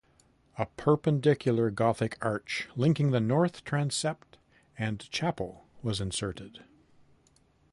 [0.57, 4.39] A Perpendicular Gothic arch linking the north transept
[4.75, 6.63] and chapel was inserted.